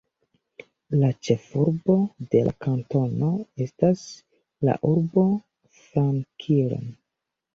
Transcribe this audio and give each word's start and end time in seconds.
La 1.01 1.09
ĉefurbo 1.27 1.97
de 2.35 2.41
la 2.47 2.53
kantono 2.65 3.29
estas 3.67 4.01
la 4.69 4.75
urbo 4.93 5.27
Franklin. 5.83 6.89